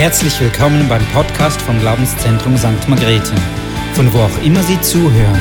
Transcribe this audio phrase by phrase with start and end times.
[0.00, 2.88] Herzlich willkommen beim Podcast vom Glaubenszentrum St.
[2.88, 3.34] Margrethe,
[3.92, 5.38] von wo auch immer Sie zuhören.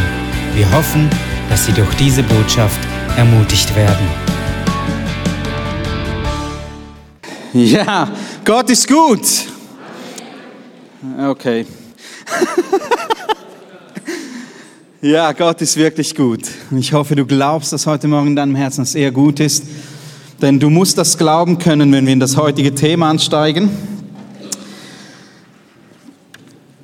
[0.53, 1.09] Wir hoffen,
[1.49, 2.77] dass Sie durch diese Botschaft
[3.15, 4.05] ermutigt werden.
[7.53, 8.11] Ja,
[8.43, 9.21] Gott ist gut.
[11.17, 11.65] Okay.
[15.01, 16.41] ja, Gott ist wirklich gut.
[16.77, 19.63] Ich hoffe, du glaubst, dass heute Morgen in deinem Herzen dass er gut ist.
[20.41, 23.98] Denn du musst das glauben können, wenn wir in das heutige Thema ansteigen.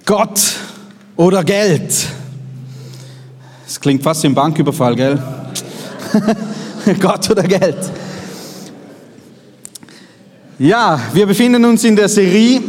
[0.06, 0.40] Gott
[1.16, 1.92] oder Geld.
[3.66, 5.20] Das klingt fast wie ein Banküberfall, gell?
[7.00, 7.92] Gott oder Geld.
[10.60, 12.62] Ja, wir befinden uns in der Serie,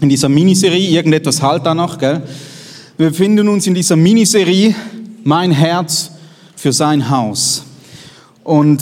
[0.00, 2.22] in dieser Miniserie, irgendetwas halt da noch, gell?
[2.96, 4.72] Wir befinden uns in dieser Miniserie
[5.24, 6.12] Mein Herz
[6.54, 7.64] für sein Haus.
[8.44, 8.80] Und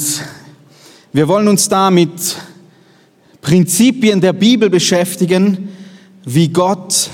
[1.15, 2.37] wir wollen uns da mit
[3.41, 5.71] Prinzipien der Bibel beschäftigen,
[6.27, 7.09] wie Gott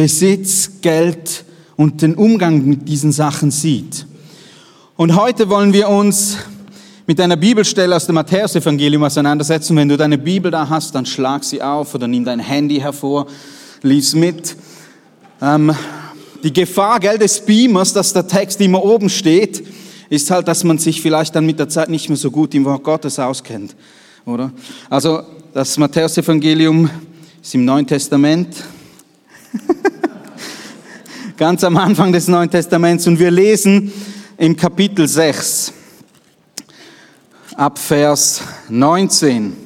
[0.00, 4.06] Besitz, Geld und den Umgang mit diesen Sachen sieht.
[4.96, 6.36] Und heute wollen wir uns
[7.08, 9.76] mit einer Bibelstelle aus dem Matthäusevangelium auseinandersetzen.
[9.76, 13.26] Wenn du deine Bibel da hast, dann schlag sie auf oder nimm dein Handy hervor,
[13.82, 14.54] lies mit.
[15.42, 15.74] Ähm,
[16.44, 19.66] die Gefahr gell, des Beamers, dass der Text immer oben steht,
[20.10, 22.64] ist halt, dass man sich vielleicht dann mit der Zeit nicht mehr so gut im
[22.66, 23.74] Wort Gottes auskennt,
[24.24, 24.52] oder?
[24.88, 26.88] Also das Matthäusevangelium
[27.42, 28.54] ist im Neuen Testament,
[31.36, 33.92] ganz am Anfang des Neuen Testaments und wir lesen
[34.36, 35.72] im Kapitel 6
[37.56, 39.56] ab Vers 19.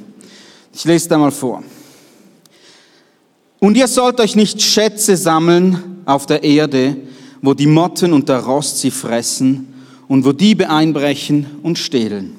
[0.75, 1.63] Ich lese da mal vor.
[3.59, 6.97] Und ihr sollt euch nicht Schätze sammeln auf der Erde,
[7.43, 9.73] wo die Motten und der Rost sie fressen
[10.09, 12.37] und wo Diebe einbrechen und stehlen.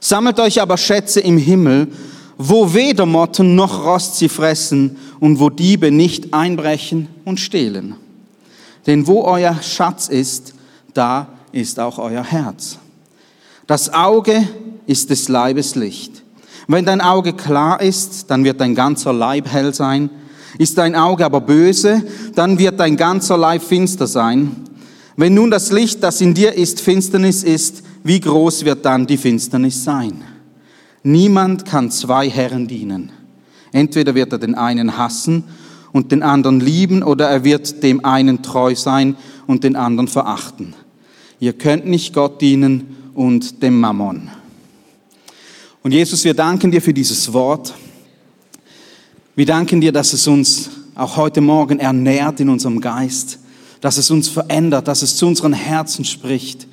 [0.00, 1.88] Sammelt euch aber Schätze im Himmel,
[2.36, 7.94] wo weder Motten noch Rost sie fressen und wo Diebe nicht einbrechen und stehlen.
[8.86, 10.54] Denn wo euer Schatz ist,
[10.94, 12.78] da ist auch euer Herz.
[13.66, 14.48] Das Auge
[14.86, 16.22] ist des Leibes Licht.
[16.66, 20.10] Wenn dein Auge klar ist, dann wird dein ganzer Leib hell sein.
[20.58, 22.02] Ist dein Auge aber böse,
[22.34, 24.56] dann wird dein ganzer Leib finster sein.
[25.16, 29.16] Wenn nun das Licht, das in dir ist, Finsternis ist, wie groß wird dann die
[29.16, 30.22] Finsternis sein?
[31.02, 33.12] Niemand kann zwei Herren dienen.
[33.72, 35.44] Entweder wird er den einen hassen
[35.92, 40.74] und den anderen lieben oder er wird dem einen treu sein und den anderen verachten.
[41.40, 44.30] Ihr könnt nicht Gott dienen und dem Mammon.
[45.82, 47.74] Und Jesus, wir danken dir für dieses Wort.
[49.36, 53.38] Wir danken dir, dass es uns auch heute Morgen ernährt in unserem Geist,
[53.80, 56.66] dass es uns verändert, dass es zu unseren Herzen spricht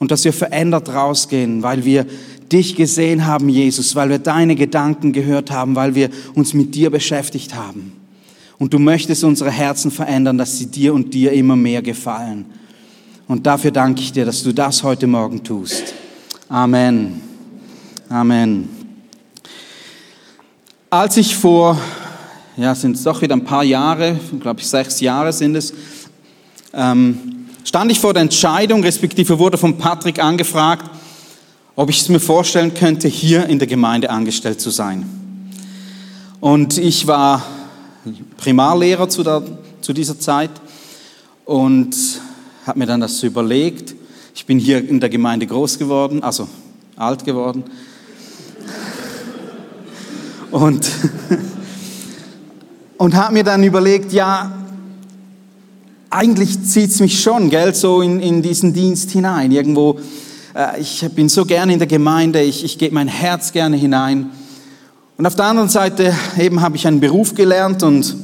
[0.00, 2.06] und dass wir verändert rausgehen, weil wir
[2.52, 6.90] dich gesehen haben, Jesus, weil wir deine Gedanken gehört haben, weil wir uns mit dir
[6.90, 7.92] beschäftigt haben.
[8.58, 12.44] Und du möchtest unsere Herzen verändern, dass sie dir und dir immer mehr gefallen.
[13.26, 15.94] Und dafür danke ich dir, dass du das heute Morgen tust.
[16.48, 17.20] Amen.
[18.08, 18.68] Amen.
[20.90, 21.80] Als ich vor,
[22.58, 25.72] ja, sind es doch wieder ein paar Jahre, glaube ich sechs Jahre sind es,
[26.74, 30.90] ähm, stand ich vor der Entscheidung, respektive wurde von Patrick angefragt,
[31.74, 35.06] ob ich es mir vorstellen könnte, hier in der Gemeinde angestellt zu sein.
[36.40, 37.44] Und ich war
[38.36, 39.42] Primarlehrer zu, der,
[39.80, 40.50] zu dieser Zeit
[41.44, 41.96] und
[42.66, 43.94] habe mir dann das überlegt.
[44.34, 46.48] Ich bin hier in der Gemeinde groß geworden, also
[46.96, 47.64] alt geworden.
[50.50, 50.90] Und,
[52.98, 54.52] und habe mir dann überlegt, ja,
[56.10, 59.50] eigentlich zieht es mich schon, gell, so in, in diesen Dienst hinein.
[59.50, 59.98] Irgendwo,
[60.78, 64.30] ich bin so gerne in der Gemeinde, ich, ich gebe mein Herz gerne hinein.
[65.16, 68.16] Und auf der anderen Seite eben habe ich einen Beruf gelernt und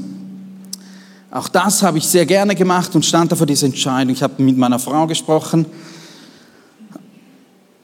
[1.31, 4.13] auch das habe ich sehr gerne gemacht und stand da vor dieser Entscheidung.
[4.13, 5.67] Ich habe mit meiner Frau gesprochen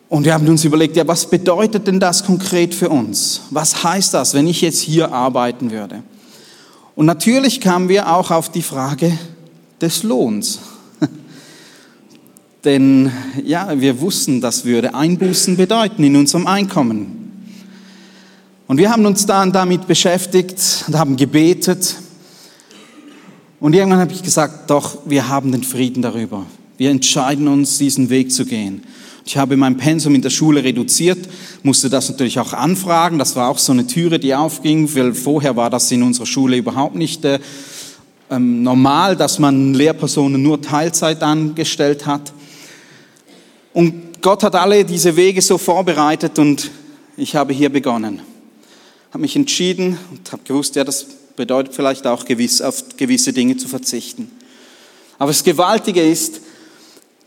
[0.09, 3.43] und wir haben uns überlegt, ja, was bedeutet denn das konkret für uns?
[3.51, 6.03] Was heißt das, wenn ich jetzt hier arbeiten würde?
[6.97, 9.19] Und natürlich kamen wir auch auf die Frage
[9.81, 10.61] des Lohns.
[12.65, 13.13] Denn
[13.45, 17.25] ja, wir wussten, das würde Einbußen bedeuten in unserem Einkommen.
[18.67, 21.97] Und wir haben uns dann damit beschäftigt und haben gebetet.
[23.61, 26.47] Und irgendwann habe ich gesagt, doch, wir haben den Frieden darüber.
[26.79, 28.83] Wir entscheiden uns, diesen Weg zu gehen.
[29.27, 31.19] Ich habe mein Pensum in der Schule reduziert,
[31.63, 33.19] musste das natürlich auch anfragen.
[33.19, 36.59] Das war auch so eine Türe, die aufging, weil vorher war das in unserer Schule
[36.59, 37.39] überhaupt nicht äh,
[38.31, 42.34] ähm, normal, dass man Lehrpersonen nur Teilzeit angestellt hat.
[43.75, 46.71] Und Gott hat alle diese Wege so vorbereitet und
[47.17, 48.23] ich habe hier begonnen
[49.15, 51.07] habe mich entschieden und habe gewusst, ja, das
[51.37, 54.29] bedeutet vielleicht auch gewiss, auf gewisse Dinge zu verzichten.
[55.19, 56.41] Aber das Gewaltige ist,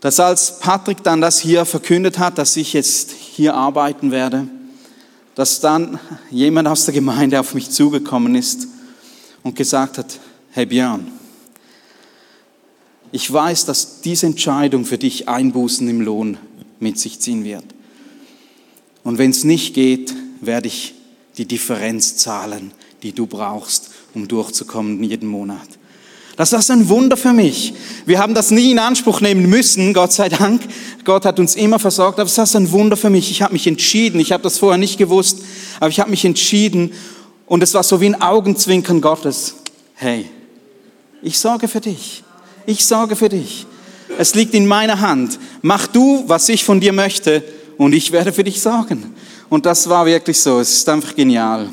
[0.02, 4.46] dass als Patrick dann das hier verkündet hat, dass ich jetzt hier arbeiten werde,
[5.34, 5.98] dass dann
[6.30, 8.68] jemand aus der Gemeinde auf mich zugekommen ist
[9.42, 11.10] und gesagt hat, hey Björn,
[13.12, 16.38] ich weiß, dass diese Entscheidung für dich Einbußen im Lohn
[16.80, 17.64] mit sich ziehen wird.
[19.04, 20.94] Und wenn es nicht geht, werde ich
[21.38, 22.72] die Differenz zahlen,
[23.02, 25.68] die du brauchst, um durchzukommen jeden Monat.
[26.36, 27.74] Das ist ein Wunder für mich.
[28.06, 30.62] Wir haben das nie in Anspruch nehmen müssen, Gott sei Dank.
[31.04, 33.30] Gott hat uns immer versorgt, aber es ist ein Wunder für mich.
[33.32, 35.40] Ich habe mich entschieden, ich habe das vorher nicht gewusst,
[35.80, 36.92] aber ich habe mich entschieden
[37.46, 39.54] und es war so wie ein Augenzwinkern Gottes.
[39.94, 40.26] Hey,
[41.22, 42.22] ich sorge für dich.
[42.68, 43.64] Ich sorge für dich.
[44.18, 45.38] Es liegt in meiner Hand.
[45.62, 47.42] Mach du, was ich von dir möchte
[47.78, 49.14] und ich werde für dich sorgen.
[49.48, 50.60] Und das war wirklich so.
[50.60, 51.70] Es ist einfach genial.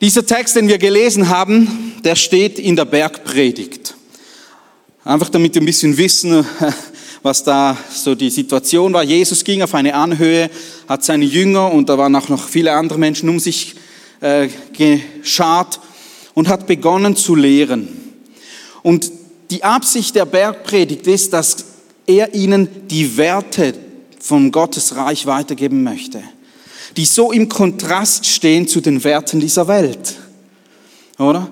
[0.00, 3.96] Dieser Text, den wir gelesen haben, der steht in der Bergpredigt.
[5.02, 6.46] Einfach damit wir ein bisschen wissen,
[7.24, 9.02] was da so die Situation war.
[9.02, 10.48] Jesus ging auf eine Anhöhe,
[10.88, 13.74] hat seine Jünger und da waren auch noch viele andere Menschen um sich
[14.20, 15.80] äh, geschart
[16.34, 18.01] und hat begonnen zu lehren.
[18.82, 19.10] Und
[19.50, 21.64] die Absicht der Bergpredigt ist, dass
[22.06, 23.74] er ihnen die Werte
[24.20, 26.22] von Gottes Reich weitergeben möchte
[26.96, 30.16] die so im Kontrast stehen zu den Werten dieser Welt.
[31.18, 31.48] Oder?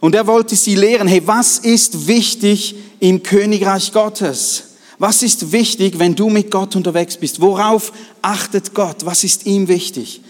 [0.00, 4.64] Und er wollte sie lehren, hey, was ist wichtig im Königreich Gottes?
[4.98, 7.40] Was ist wichtig, wenn du mit Gott unterwegs bist?
[7.40, 7.92] Worauf
[8.22, 9.04] achtet Gott?
[9.04, 10.22] Was ist ihm wichtig?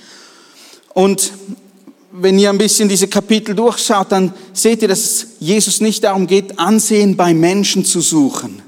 [0.94, 1.32] Und
[2.10, 6.26] wenn ihr ein bisschen diese Kapitel durchschaut, dann seht ihr, dass es Jesus nicht darum
[6.26, 8.62] geht, Ansehen bei Menschen zu suchen.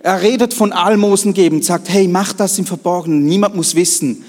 [0.00, 4.24] Er redet von Almosen geben, sagt, hey, mach das im Verborgenen, niemand muss wissen,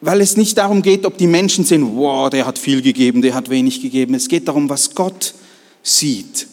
[0.00, 3.34] weil es nicht darum geht, ob die Menschen sehen, wow, der hat viel gegeben, der
[3.34, 4.14] hat wenig gegeben.
[4.14, 5.34] Es geht darum, was Gott
[5.82, 6.46] sieht.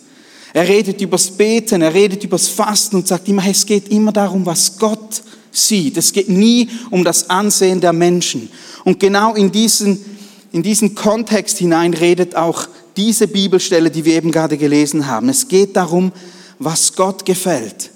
[0.53, 4.45] Er redet übers Beten, er redet übers Fasten und sagt immer, es geht immer darum,
[4.45, 5.21] was Gott
[5.51, 5.97] sieht.
[5.97, 8.49] Es geht nie um das Ansehen der Menschen.
[8.83, 10.16] Und genau in diesen,
[10.51, 15.29] in diesen Kontext hinein redet auch diese Bibelstelle, die wir eben gerade gelesen haben.
[15.29, 16.11] Es geht darum,
[16.59, 17.91] was Gott gefällt.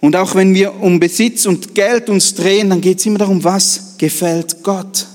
[0.00, 3.42] Und auch wenn wir um Besitz und Geld uns drehen, dann geht es immer darum,
[3.42, 5.06] was gefällt Gott.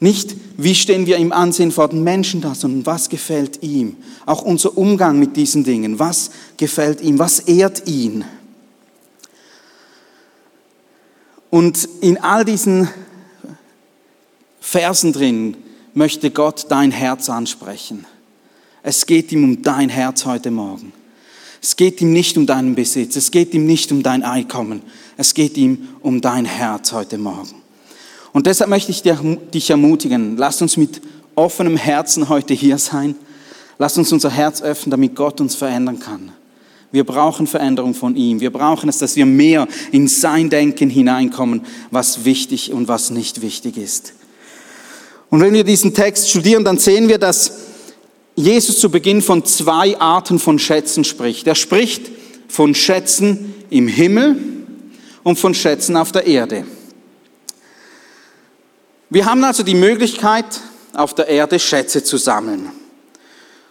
[0.00, 3.96] Nicht, wie stehen wir im Ansehen vor den Menschen da, sondern was gefällt ihm.
[4.26, 8.24] Auch unser Umgang mit diesen Dingen, was gefällt ihm, was ehrt ihn.
[11.50, 12.88] Und in all diesen
[14.60, 15.56] Versen drin
[15.94, 18.06] möchte Gott dein Herz ansprechen.
[18.82, 20.92] Es geht ihm um dein Herz heute Morgen.
[21.62, 24.82] Es geht ihm nicht um deinen Besitz, es geht ihm nicht um dein Einkommen,
[25.16, 27.54] es geht ihm um dein Herz heute Morgen.
[28.34, 31.00] Und deshalb möchte ich dich ermutigen, lass uns mit
[31.34, 33.14] offenem Herzen heute hier sein.
[33.78, 36.32] Lass uns unser Herz öffnen, damit Gott uns verändern kann.
[36.92, 38.40] Wir brauchen Veränderung von ihm.
[38.40, 43.42] Wir brauchen es, dass wir mehr in sein Denken hineinkommen, was wichtig und was nicht
[43.42, 44.14] wichtig ist.
[45.34, 47.54] Und wenn wir diesen Text studieren, dann sehen wir, dass
[48.36, 51.48] Jesus zu Beginn von zwei Arten von Schätzen spricht.
[51.48, 52.08] Er spricht
[52.46, 54.36] von Schätzen im Himmel
[55.24, 56.64] und von Schätzen auf der Erde.
[59.10, 60.46] Wir haben also die Möglichkeit,
[60.92, 62.70] auf der Erde Schätze zu sammeln.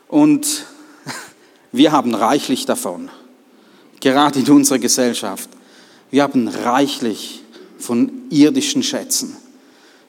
[0.09, 0.65] Und
[1.71, 3.09] wir haben reichlich davon,
[4.01, 5.49] gerade in unserer Gesellschaft.
[6.11, 7.41] Wir haben reichlich
[7.79, 9.37] von irdischen Schätzen.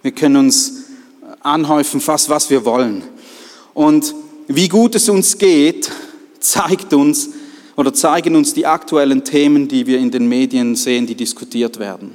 [0.02, 0.83] Wir können uns
[1.44, 3.04] anhäufen, fast was wir wollen.
[3.74, 4.14] Und
[4.48, 5.90] wie gut es uns geht,
[6.40, 7.30] zeigt uns
[7.76, 12.12] oder zeigen uns die aktuellen Themen, die wir in den Medien sehen, die diskutiert werden.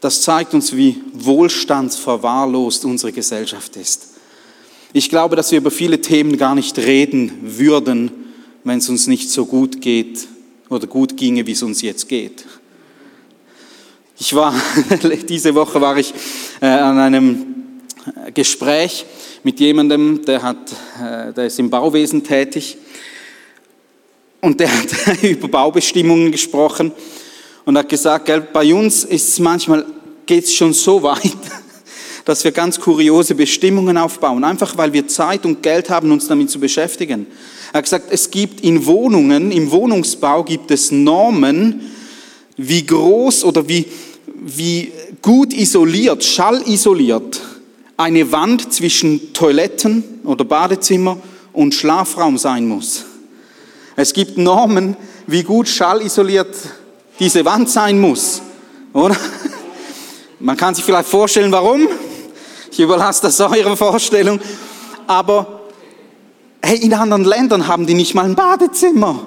[0.00, 4.08] Das zeigt uns, wie wohlstandsverwahrlost unsere Gesellschaft ist.
[4.92, 8.10] Ich glaube, dass wir über viele Themen gar nicht reden würden,
[8.64, 10.26] wenn es uns nicht so gut geht
[10.68, 12.44] oder gut ginge, wie es uns jetzt geht.
[14.18, 14.54] Ich war,
[15.28, 16.12] diese Woche war ich
[16.60, 17.51] äh, an einem
[18.34, 19.04] Gespräch
[19.44, 22.76] mit jemandem, der, hat, äh, der ist im Bauwesen tätig
[24.40, 24.88] und der hat
[25.22, 26.92] über Baubestimmungen gesprochen
[27.64, 29.86] und hat gesagt, gell, bei uns ist es manchmal,
[30.26, 31.22] geht es schon so weit,
[32.24, 36.50] dass wir ganz kuriose Bestimmungen aufbauen, einfach weil wir Zeit und Geld haben, uns damit
[36.50, 37.26] zu beschäftigen.
[37.72, 41.92] Er hat gesagt, es gibt in Wohnungen, im Wohnungsbau gibt es Normen,
[42.56, 43.86] wie groß oder wie,
[44.26, 44.92] wie
[45.22, 47.40] gut isoliert, schallisoliert
[48.02, 51.18] eine Wand zwischen Toiletten oder Badezimmer
[51.52, 53.04] und Schlafraum sein muss.
[53.96, 56.54] Es gibt Normen, wie gut schallisoliert
[57.18, 58.42] diese Wand sein muss,
[58.92, 59.16] oder?
[60.40, 61.86] Man kann sich vielleicht vorstellen, warum.
[62.72, 64.40] Ich überlasse das eurer Vorstellung.
[65.06, 65.60] Aber
[66.60, 69.26] hey, in anderen Ländern haben die nicht mal ein Badezimmer.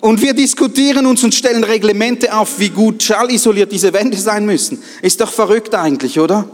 [0.00, 4.82] Und wir diskutieren uns und stellen Reglemente auf, wie gut schallisoliert diese Wände sein müssen.
[5.00, 6.46] Ist doch verrückt eigentlich, oder?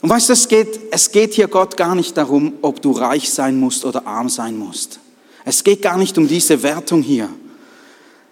[0.00, 3.30] Und weißt du, es geht, es geht hier Gott gar nicht darum, ob du reich
[3.30, 5.00] sein musst oder arm sein musst.
[5.44, 7.28] Es geht gar nicht um diese Wertung hier,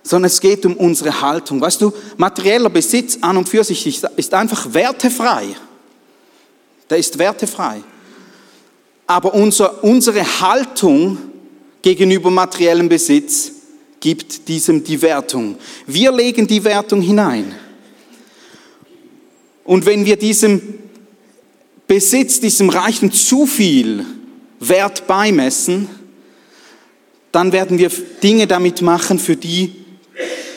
[0.03, 1.61] sondern es geht um unsere Haltung.
[1.61, 5.47] Weißt du, materieller Besitz an und für sich ist einfach wertefrei.
[6.89, 7.83] Der ist wertefrei.
[9.07, 11.19] Aber unser, unsere Haltung
[11.83, 13.53] gegenüber materiellem Besitz
[13.99, 15.57] gibt diesem die Wertung.
[15.87, 17.55] Wir legen die Wertung hinein.
[19.65, 20.86] Und wenn wir diesem
[21.87, 24.05] Besitz, diesem Reichen zu viel
[24.59, 25.89] Wert beimessen,
[27.33, 27.91] dann werden wir
[28.23, 29.73] Dinge damit machen, für die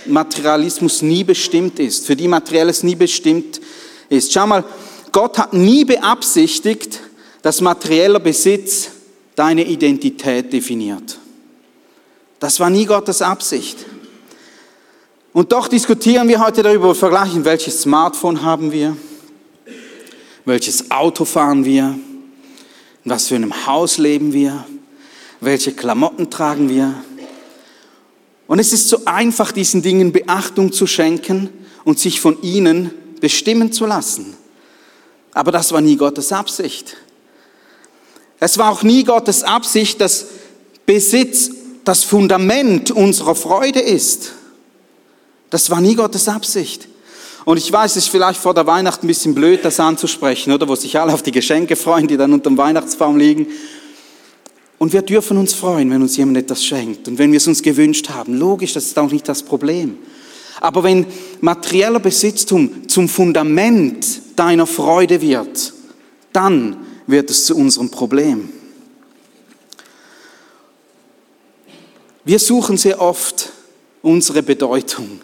[0.06, 3.60] Materialismus nie bestimmt ist, für die Materielles nie bestimmt
[4.10, 4.32] ist.
[4.32, 4.64] Schau mal,
[5.12, 7.02] Gott hat nie beabsichtigt,
[7.42, 8.90] dass materieller Besitz
[9.36, 11.20] deine Identität definiert.
[12.40, 13.78] Das war nie Gottes Absicht.
[15.34, 18.98] Und doch diskutieren wir heute darüber, vergleichen, welches Smartphone haben wir,
[20.46, 21.98] welches Auto fahren wir,
[23.04, 24.66] in was für einem Haus leben wir,
[25.42, 27.04] welche Klamotten tragen wir.
[28.48, 31.50] Und es ist so einfach, diesen Dingen Beachtung zu schenken
[31.84, 32.92] und sich von ihnen
[33.22, 34.36] bestimmen zu lassen.
[35.34, 36.98] Aber das war nie Gottes Absicht.
[38.40, 40.26] Es war auch nie Gottes Absicht, dass
[40.86, 41.52] Besitz
[41.84, 44.34] das Fundament unserer Freude ist.
[45.50, 46.88] Das war nie Gottes Absicht.
[47.46, 50.68] Und ich weiß, es ist vielleicht vor der Weihnacht ein bisschen blöd, das anzusprechen, oder?
[50.68, 53.48] Wo sich alle auf die Geschenke freuen, die dann unter dem Weihnachtsbaum liegen.
[54.78, 57.62] Und wir dürfen uns freuen, wenn uns jemand etwas schenkt und wenn wir es uns
[57.62, 58.38] gewünscht haben.
[58.38, 59.98] Logisch, das ist auch nicht das Problem.
[60.62, 61.06] Aber wenn
[61.42, 64.06] materieller Besitztum zum Fundament
[64.36, 65.74] deiner Freude wird,
[66.34, 66.78] dann
[67.08, 68.50] wird es zu unserem Problem.
[72.24, 73.52] Wir suchen sehr oft
[74.02, 75.22] unsere Bedeutung,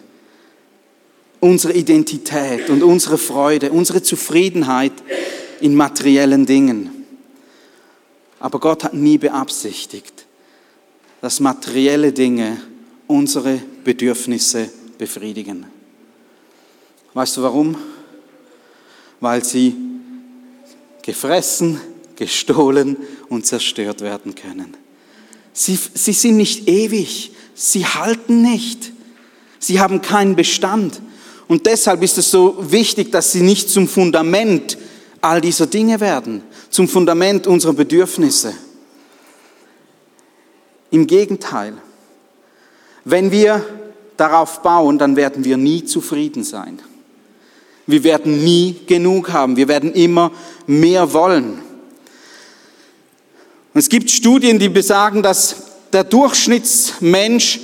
[1.40, 4.92] unsere Identität und unsere Freude, unsere Zufriedenheit
[5.60, 7.04] in materiellen Dingen.
[8.38, 10.26] Aber Gott hat nie beabsichtigt,
[11.20, 12.58] dass materielle Dinge
[13.06, 15.66] unsere Bedürfnisse befriedigen.
[17.14, 17.76] Weißt du warum?
[19.20, 19.74] Weil sie
[21.02, 21.80] gefressen,
[22.16, 22.96] gestohlen
[23.28, 24.76] und zerstört werden können.
[25.52, 28.92] Sie, sie sind nicht ewig, sie halten nicht,
[29.58, 31.00] sie haben keinen Bestand.
[31.48, 34.78] Und deshalb ist es so wichtig, dass sie nicht zum Fundament
[35.20, 38.54] all dieser Dinge werden, zum Fundament unserer Bedürfnisse.
[40.90, 41.74] Im Gegenteil,
[43.04, 43.64] wenn wir
[44.16, 46.80] darauf bauen, dann werden wir nie zufrieden sein.
[47.86, 49.56] Wir werden nie genug haben.
[49.56, 50.32] Wir werden immer
[50.66, 51.62] mehr wollen.
[53.72, 55.56] Und es gibt Studien, die besagen, dass
[55.92, 57.60] der Durchschnittsmensch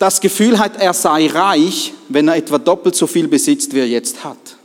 [0.00, 3.86] das Gefühl hat, er sei reich, wenn er etwa doppelt so viel besitzt, wie er
[3.86, 4.56] jetzt hat.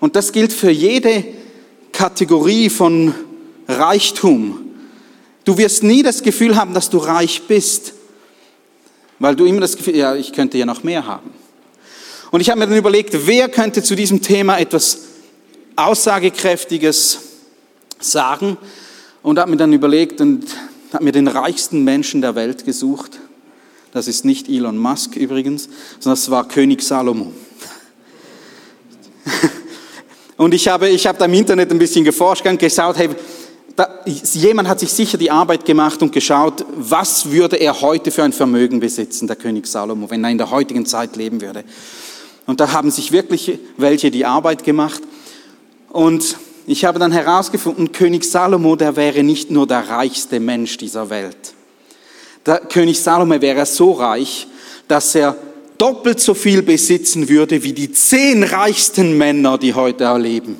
[0.00, 1.24] Und das gilt für jede
[1.92, 3.14] Kategorie von
[3.68, 4.70] Reichtum.
[5.44, 7.92] Du wirst nie das Gefühl haben, dass du reich bist,
[9.18, 11.30] weil du immer das Gefühl, ja, ich könnte ja noch mehr haben.
[12.30, 15.00] Und ich habe mir dann überlegt, wer könnte zu diesem Thema etwas
[15.76, 17.18] Aussagekräftiges
[18.00, 18.56] sagen
[19.22, 20.46] und habe mir dann überlegt und
[20.92, 23.18] habe mir den reichsten Menschen der Welt gesucht.
[23.92, 25.68] Das ist nicht Elon Musk übrigens,
[25.98, 27.32] sondern das war König Salomo.
[30.36, 33.08] Und ich habe, ich habe da im Internet ein bisschen geforscht und geschaut, hey,
[33.74, 38.22] da, jemand hat sich sicher die Arbeit gemacht und geschaut, was würde er heute für
[38.22, 41.64] ein Vermögen besitzen, der König Salomo, wenn er in der heutigen Zeit leben würde.
[42.46, 45.02] Und da haben sich wirklich welche die Arbeit gemacht.
[45.90, 46.36] Und
[46.68, 51.54] ich habe dann herausgefunden, König Salomo, der wäre nicht nur der reichste Mensch dieser Welt.
[52.44, 54.46] Der König Salomo wäre so reich,
[54.86, 55.34] dass er
[55.78, 60.56] doppelt so viel besitzen würde wie die zehn reichsten Männer, die heute erleben.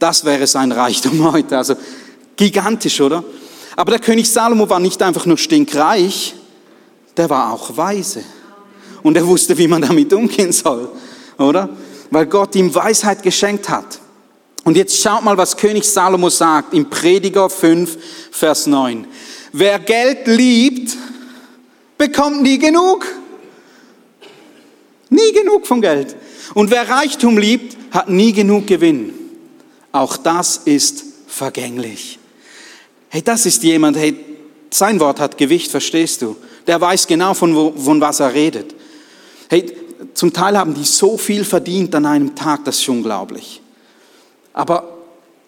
[0.00, 1.58] Das wäre sein Reichtum heute.
[1.58, 1.76] Also
[2.34, 3.22] gigantisch, oder?
[3.76, 6.34] Aber der König Salomo war nicht einfach nur stinkreich,
[7.16, 8.24] der war auch weise.
[9.04, 10.88] Und er wusste, wie man damit umgehen soll,
[11.38, 11.68] oder?
[12.10, 14.00] Weil Gott ihm Weisheit geschenkt hat.
[14.64, 17.96] Und jetzt schaut mal, was König Salomo sagt im Prediger 5,
[18.30, 19.06] Vers 9.
[19.52, 20.96] Wer Geld liebt,
[21.96, 23.06] bekommt nie genug.
[25.08, 26.14] Nie genug von Geld.
[26.54, 29.12] Und wer Reichtum liebt, hat nie genug Gewinn.
[29.92, 32.18] Auch das ist vergänglich.
[33.08, 34.16] Hey, das ist jemand, hey,
[34.70, 36.36] sein Wort hat Gewicht, verstehst du?
[36.66, 38.74] Der weiß genau, von, wo, von was er redet.
[39.48, 39.72] Hey,
[40.14, 43.60] zum Teil haben die so viel verdient an einem Tag, das ist unglaublich.
[44.52, 44.98] Aber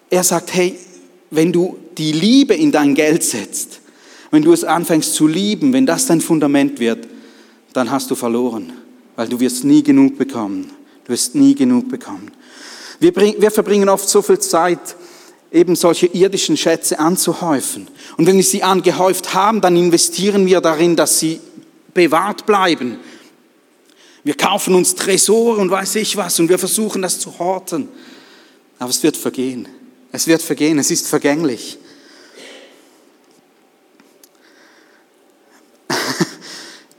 [0.09, 0.77] er sagt, hey,
[1.31, 3.79] wenn du die Liebe in dein Geld setzt,
[4.31, 7.07] wenn du es anfängst zu lieben, wenn das dein Fundament wird,
[7.73, 8.73] dann hast du verloren,
[9.15, 10.71] weil du wirst nie genug bekommen.
[11.05, 12.31] Du wirst nie genug bekommen.
[12.99, 14.95] Wir, bring, wir verbringen oft so viel Zeit,
[15.51, 17.87] eben solche irdischen Schätze anzuhäufen.
[18.17, 21.39] Und wenn wir sie angehäuft haben, dann investieren wir darin, dass sie
[21.93, 22.97] bewahrt bleiben.
[24.23, 27.89] Wir kaufen uns Tresore und weiß ich was und wir versuchen das zu horten.
[28.83, 29.65] Aber es wird vergehen.
[30.11, 31.77] Es wird vergehen, es ist vergänglich.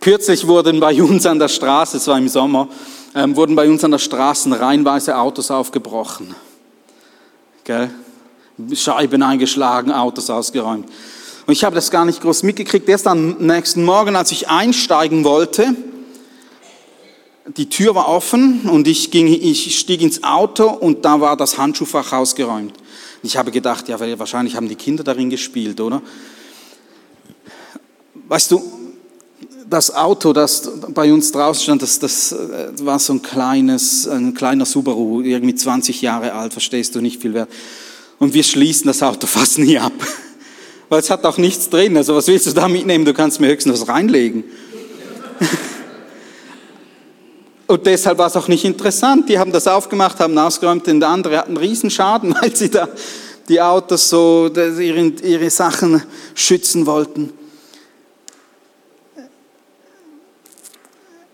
[0.01, 2.71] Kürzlich wurden bei uns an der Straße, es war im Sommer,
[3.15, 6.35] ähm, wurden bei uns an der Straße reihenweise Autos aufgebrochen.
[7.65, 7.91] Gell?
[8.73, 10.89] Scheiben eingeschlagen, Autos ausgeräumt.
[11.45, 12.89] Und ich habe das gar nicht groß mitgekriegt.
[12.89, 15.77] Erst am nächsten Morgen, als ich einsteigen wollte,
[17.47, 21.59] die Tür war offen und ich, ging, ich stieg ins Auto und da war das
[21.59, 22.75] Handschuhfach ausgeräumt.
[23.23, 26.03] Ich habe gedacht, ja, wahrscheinlich haben die Kinder darin gespielt, oder?
[28.29, 28.63] Weißt du,
[29.69, 34.35] das Auto, das bei uns draußen stand, das, das äh, war so ein kleines, ein
[34.35, 37.51] kleiner Subaru, irgendwie 20 Jahre alt, verstehst du, nicht viel wert.
[38.19, 39.93] Und wir schließen das Auto fast nie ab,
[40.89, 41.97] weil es hat auch nichts drin.
[41.97, 43.05] Also was willst du da mitnehmen?
[43.05, 44.45] Du kannst mir höchstens was reinlegen.
[47.75, 49.29] Und deshalb war es auch nicht interessant.
[49.29, 52.89] Die haben das aufgemacht, haben ausgeräumt, und der andere hat einen Riesenschaden, weil sie da
[53.49, 56.01] die Autos so, ihre, ihre Sachen
[56.37, 57.33] schützen wollten.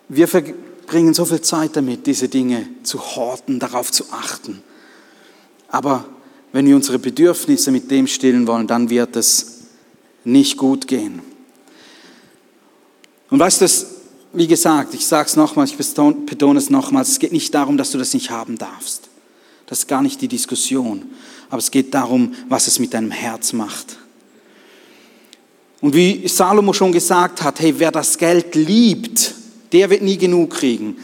[0.09, 4.63] Wir verbringen so viel Zeit damit, diese Dinge zu horten, darauf zu achten.
[5.69, 6.07] Aber
[6.53, 9.65] wenn wir unsere Bedürfnisse mit dem stillen wollen, dann wird es
[10.25, 11.21] nicht gut gehen.
[13.29, 14.00] Und weißt du,
[14.33, 17.91] wie gesagt, ich sage es nochmals, ich betone es nochmals, es geht nicht darum, dass
[17.91, 19.09] du das nicht haben darfst.
[19.67, 21.11] Das ist gar nicht die Diskussion.
[21.49, 23.97] Aber es geht darum, was es mit deinem Herz macht.
[25.81, 29.35] Und wie Salomo schon gesagt hat, hey, wer das Geld liebt,
[29.73, 30.97] der wird nie genug kriegen.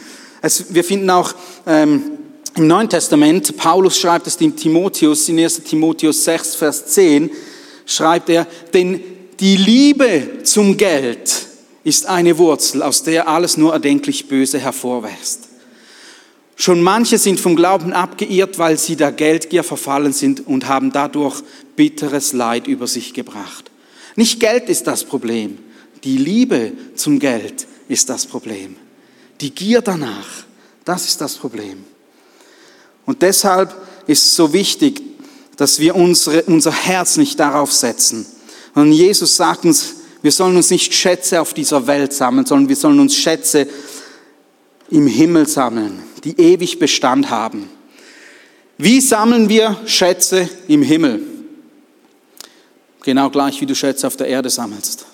[0.43, 1.35] Es, wir finden auch
[1.67, 2.03] ähm,
[2.57, 7.31] im Neuen Testament, Paulus schreibt es dem Timotheus, in 1 Timotheus 6, Vers 10,
[7.87, 9.01] schreibt er, denn
[9.41, 11.47] die Liebe zum Geld
[11.87, 15.43] ist eine Wurzel, aus der alles nur erdenklich Böse hervorwächst.
[16.57, 21.45] Schon manche sind vom Glauben abgeirrt, weil sie der Geldgier verfallen sind und haben dadurch
[21.77, 23.71] bitteres Leid über sich gebracht.
[24.17, 25.59] Nicht Geld ist das Problem,
[26.03, 28.75] die Liebe zum Geld ist das Problem.
[29.41, 30.27] Die Gier danach,
[30.85, 31.85] das ist das Problem.
[33.05, 33.73] Und deshalb
[34.09, 35.01] ist es so wichtig,
[35.57, 38.27] dass wir unsere, unser Herz nicht darauf setzen.
[38.75, 39.95] Und Jesus sagt uns,
[40.27, 43.69] wir sollen uns nicht Schätze auf dieser Welt sammeln, sondern wir sollen uns Schätze
[44.91, 47.71] im Himmel sammeln, die ewig Bestand haben.
[48.77, 51.23] Wie sammeln wir Schätze im Himmel?
[53.05, 55.07] Genau gleich, wie du Schätze auf der Erde sammelst.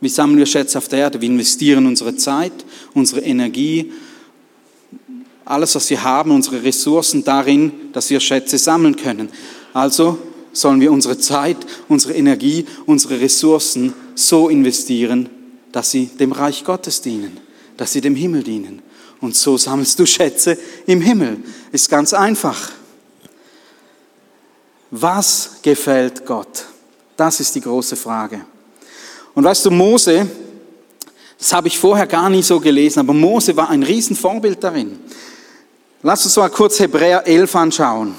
[0.00, 1.20] Wie sammeln wir Schätze auf der Erde?
[1.20, 3.92] Wir investieren unsere Zeit, unsere Energie,
[5.44, 9.28] alles, was wir haben, unsere Ressourcen darin, dass wir Schätze sammeln können.
[9.72, 10.18] Also
[10.58, 11.56] sollen wir unsere Zeit,
[11.88, 15.28] unsere Energie, unsere Ressourcen so investieren,
[15.72, 17.38] dass sie dem Reich Gottes dienen,
[17.76, 18.82] dass sie dem Himmel dienen.
[19.20, 21.38] Und so sammelst du Schätze im Himmel.
[21.72, 22.70] Ist ganz einfach.
[24.90, 26.64] Was gefällt Gott?
[27.16, 28.40] Das ist die große Frage.
[29.34, 30.26] Und weißt du, Mose,
[31.38, 34.98] das habe ich vorher gar nie so gelesen, aber Mose war ein Riesenvorbild darin.
[36.02, 38.14] Lass uns mal kurz Hebräer 11 anschauen.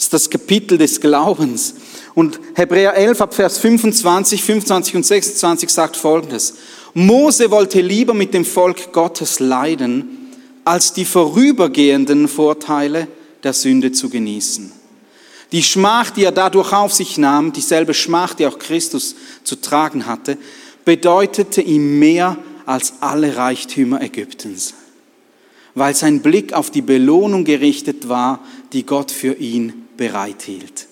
[0.00, 1.74] Das ist das Kapitel des Glaubens.
[2.14, 6.54] Und Hebräer 11 ab Vers 25, 25 und 26 sagt Folgendes.
[6.94, 10.32] Mose wollte lieber mit dem Volk Gottes leiden,
[10.64, 13.08] als die vorübergehenden Vorteile
[13.42, 14.72] der Sünde zu genießen.
[15.52, 20.06] Die Schmach, die er dadurch auf sich nahm, dieselbe Schmach, die auch Christus zu tragen
[20.06, 20.38] hatte,
[20.86, 24.72] bedeutete ihm mehr als alle Reichtümer Ägyptens,
[25.74, 28.40] weil sein Blick auf die Belohnung gerichtet war,
[28.72, 30.86] die Gott für ihn bereithielt.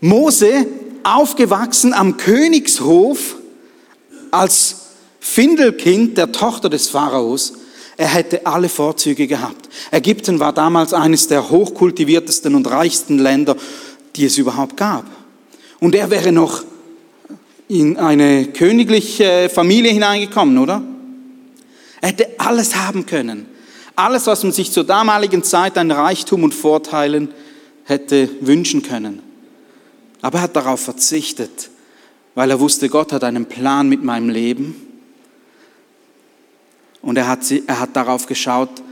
[0.00, 0.68] Mose,
[1.02, 3.34] aufgewachsen am Königshof
[4.30, 4.76] als
[5.18, 7.54] Findelkind der Tochter des Pharaos,
[7.96, 9.68] er hätte alle Vorzüge gehabt.
[9.90, 13.56] Ägypten war damals eines der hochkultiviertesten und reichsten Länder,
[14.14, 15.04] die es überhaupt gab.
[15.80, 16.62] Und er wäre noch
[17.66, 20.82] in eine königliche Familie hineingekommen, oder?
[22.00, 23.46] Er hätte alles haben können.
[23.96, 27.32] Alles, was man sich zur damaligen Zeit an Reichtum und Vorteilen
[27.84, 29.22] hätte wünschen können.
[30.20, 31.70] Aber er hat darauf verzichtet,
[32.34, 34.74] weil er wusste, Gott hat einen Plan mit meinem Leben
[37.02, 38.82] und er hat, er hat darauf geschaut,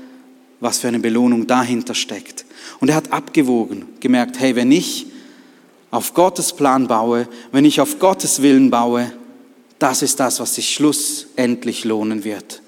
[0.61, 2.45] was für eine Belohnung dahinter steckt.
[2.79, 5.07] Und er hat abgewogen, gemerkt, hey, wenn ich
[5.91, 9.11] auf Gottes Plan baue, wenn ich auf Gottes Willen baue,
[9.79, 12.62] das ist das, was sich schlussendlich lohnen wird.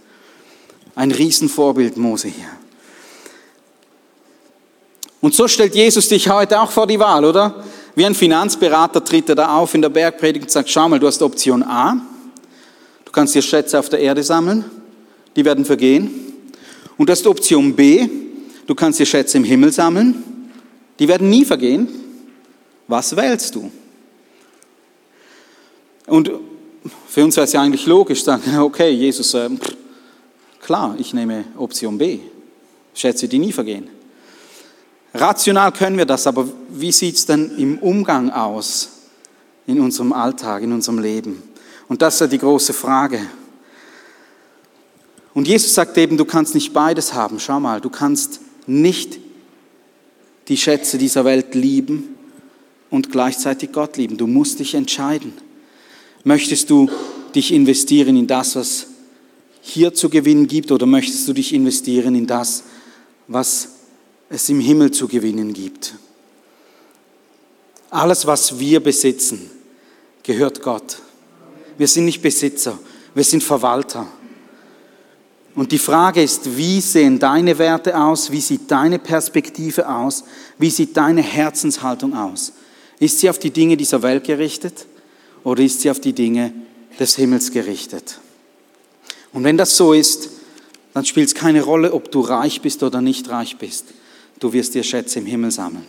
[0.95, 2.51] Ein Riesenvorbild Mose hier.
[5.21, 7.65] Und so stellt Jesus dich heute auch vor die Wahl, oder?
[7.95, 11.07] Wie ein Finanzberater tritt er da auf in der Bergpredigt und sagt, schau mal, du
[11.07, 11.97] hast Option A,
[13.05, 14.65] du kannst dir Schätze auf der Erde sammeln,
[15.35, 16.11] die werden vergehen.
[16.99, 18.09] Und du hast Option B,
[18.67, 20.51] du kannst dir Schätze im Himmel sammeln,
[20.99, 21.89] die werden nie vergehen.
[22.87, 23.71] Was wählst du?
[26.07, 26.31] Und
[27.09, 29.49] für uns wäre es ja eigentlich logisch, sagen, okay, Jesus, äh,
[30.65, 32.19] klar, ich nehme Option B,
[32.95, 33.89] Schätze, die nie vergehen.
[35.13, 38.89] Rational können wir das, aber wie sieht es denn im Umgang aus,
[39.67, 41.43] in unserem Alltag, in unserem Leben?
[41.87, 43.21] Und das ist ja die große Frage.
[45.35, 47.39] Und Jesus sagt eben, du kannst nicht beides haben.
[47.39, 49.19] Schau mal, du kannst nicht
[50.49, 52.17] die Schätze dieser Welt lieben
[52.91, 54.17] und gleichzeitig Gott lieben.
[54.17, 55.33] Du musst dich entscheiden.
[56.25, 56.89] Möchtest du
[57.35, 58.87] dich investieren in das, was
[59.67, 62.65] hier zu gewinnen gibt, oder möchtest du dich investieren in das,
[63.27, 63.71] was
[64.29, 65.95] es im Himmel zu gewinnen gibt.
[67.89, 69.51] Alles, was wir besitzen,
[70.23, 70.99] gehört Gott.
[71.79, 72.79] Wir sind nicht Besitzer,
[73.15, 74.07] wir sind Verwalter.
[75.55, 78.31] Und die Frage ist, wie sehen deine Werte aus?
[78.31, 80.25] Wie sieht deine Perspektive aus?
[80.59, 82.53] Wie sieht deine Herzenshaltung aus?
[82.99, 84.87] Ist sie auf die Dinge dieser Welt gerichtet
[85.43, 86.53] oder ist sie auf die Dinge
[87.01, 88.19] des Himmels gerichtet?
[89.35, 90.31] Und wenn das so ist,
[90.95, 93.85] dann spielt es keine Rolle, ob du reich bist oder nicht reich bist
[94.45, 95.87] du wirst dir Schätze im Himmel sammeln.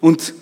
[0.00, 0.34] Und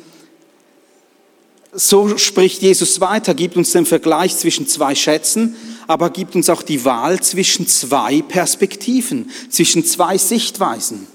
[1.73, 5.55] so spricht Jesus weiter, gibt uns den Vergleich zwischen zwei Schätzen,
[5.87, 11.07] aber gibt uns auch die Wahl zwischen zwei Perspektiven, zwischen zwei Sichtweisen.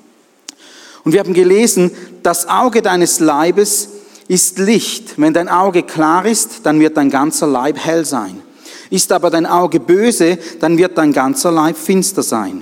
[1.03, 1.89] Und wir haben gelesen,
[2.21, 3.89] das Auge deines Leibes
[4.27, 5.17] ist Licht.
[5.17, 8.43] Wenn dein Auge klar ist, dann wird dein ganzer Leib hell sein.
[8.91, 12.61] Ist aber dein Auge böse, dann wird dein ganzer Leib finster sein.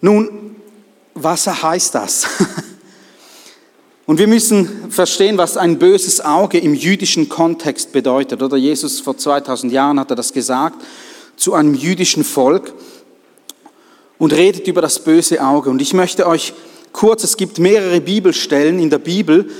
[0.00, 0.56] Nun,
[1.14, 2.26] was heißt das?
[4.06, 8.42] Und wir müssen verstehen, was ein böses Auge im jüdischen Kontext bedeutet.
[8.42, 10.82] Oder Jesus vor 2000 Jahren hat er das gesagt
[11.36, 12.72] zu einem jüdischen Volk
[14.16, 15.68] und redet über das böse Auge.
[15.68, 16.54] Und ich möchte euch
[16.92, 19.50] kurz, es gibt mehrere Bibelstellen in der Bibel,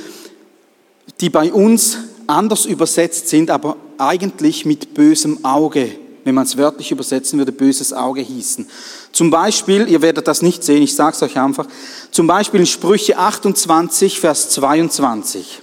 [1.20, 5.90] die bei uns anders übersetzt sind, aber eigentlich mit bösem Auge
[6.26, 8.66] wenn man es wörtlich übersetzen würde, böses Auge hießen.
[9.12, 11.68] Zum Beispiel, ihr werdet das nicht sehen, ich sage es euch einfach,
[12.11, 15.62] zum Beispiel in Sprüche 28, Vers 22.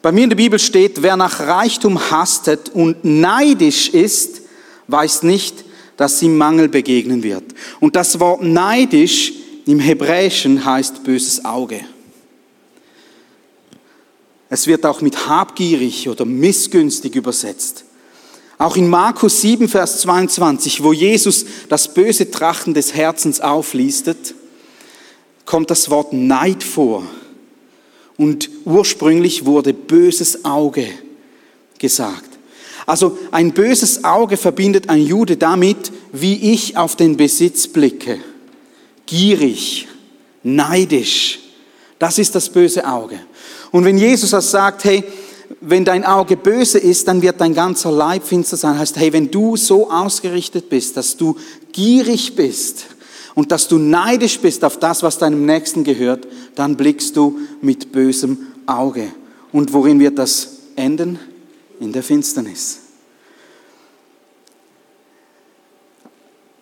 [0.00, 4.40] Bei mir in der Bibel steht, wer nach Reichtum hastet und neidisch ist,
[4.88, 5.66] weiß nicht,
[5.98, 7.44] dass ihm Mangel begegnen wird.
[7.78, 9.34] Und das Wort neidisch
[9.66, 11.80] im Hebräischen heißt böses Auge.
[14.54, 17.86] Es wird auch mit habgierig oder missgünstig übersetzt.
[18.56, 24.36] Auch in Markus 7, Vers 22, wo Jesus das böse Trachten des Herzens auflistet,
[25.44, 27.02] kommt das Wort Neid vor.
[28.16, 30.86] Und ursprünglich wurde böses Auge
[31.80, 32.38] gesagt.
[32.86, 38.20] Also ein böses Auge verbindet ein Jude damit, wie ich auf den Besitz blicke.
[39.06, 39.88] Gierig,
[40.44, 41.40] neidisch.
[41.98, 43.18] Das ist das böse Auge.
[43.74, 45.02] Und wenn Jesus das sagt, hey,
[45.60, 48.78] wenn dein Auge böse ist, dann wird dein ganzer Leib finster sein.
[48.78, 51.34] Heißt, hey, wenn du so ausgerichtet bist, dass du
[51.72, 52.86] gierig bist
[53.34, 57.90] und dass du neidisch bist auf das, was deinem Nächsten gehört, dann blickst du mit
[57.90, 59.08] bösem Auge.
[59.50, 61.18] Und worin wird das enden?
[61.80, 62.78] In der Finsternis.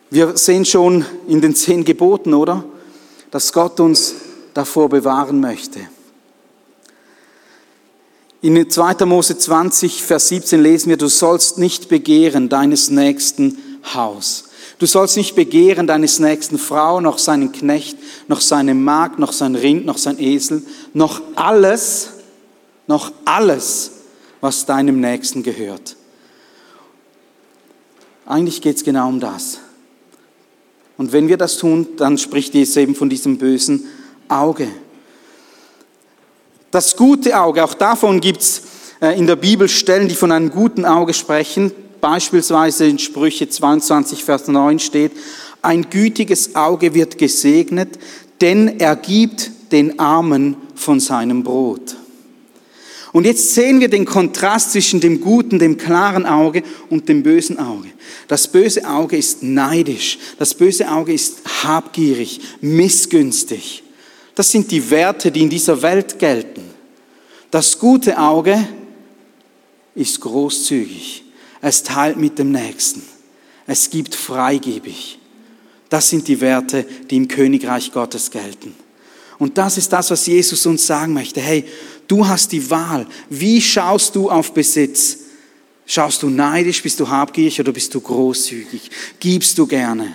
[0.09, 2.65] Wir sehen schon in den zehn Geboten, oder?
[3.31, 4.15] Dass Gott uns
[4.55, 5.81] davor bewahren möchte.
[8.43, 9.07] In 2.
[9.07, 13.57] Mose 20, Vers 17 lesen wir, du sollst nicht begehren deines nächsten
[13.95, 14.49] Haus.
[14.81, 19.55] Du sollst nicht begehren deines nächsten Frau, noch seinen Knecht, noch seine Magd, noch sein
[19.55, 22.09] Rind, noch sein Esel, noch alles,
[22.89, 23.93] noch alles,
[24.41, 25.95] was deinem Nächsten gehört.
[28.27, 29.59] Eigentlich geht es genau um das.
[30.97, 33.85] Und wenn wir das tun, dann spricht Jesus eben von diesem bösen
[34.27, 34.67] Auge.
[36.73, 38.63] Das gute Auge, auch davon gibt es
[39.03, 41.71] äh, in der Bibel Stellen, die von einem guten Auge sprechen.
[42.01, 45.13] Beispielsweise in Sprüche 22, Vers 9 steht,
[45.61, 47.99] ein gütiges Auge wird gesegnet,
[48.41, 51.95] denn er gibt den Armen von seinem Brot.
[53.13, 57.59] Und jetzt sehen wir den Kontrast zwischen dem guten, dem klaren Auge und dem bösen
[57.59, 57.89] Auge.
[58.29, 63.83] Das böse Auge ist neidisch, das böse Auge ist habgierig, missgünstig.
[64.35, 66.63] Das sind die Werte, die in dieser Welt gelten.
[67.51, 68.67] Das gute Auge
[69.95, 71.25] ist großzügig.
[71.61, 73.03] Es teilt mit dem Nächsten.
[73.67, 75.19] Es gibt freigebig.
[75.91, 78.75] Das sind die Werte, die im Königreich Gottes gelten.
[79.39, 81.41] Und das ist das, was Jesus uns sagen möchte.
[81.41, 81.65] Hey,
[82.09, 83.07] du hast die Wahl.
[83.29, 85.19] Wie schaust du auf Besitz?
[85.85, 88.91] Schaust du neidisch, bist du habgierig oder bist du großzügig?
[89.21, 90.13] Gibst du gerne?